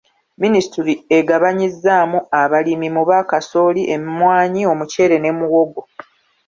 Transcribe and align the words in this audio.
Minisitule 0.41 0.93
egabanyizzaamu 1.17 2.19
abalimi 2.41 2.87
mu 2.95 3.03
ba 3.09 3.19
kasooli, 3.29 3.81
emmwanyi, 3.95 4.61
omuceere 4.71 5.17
ne 5.19 5.31
muwogo. 5.37 5.81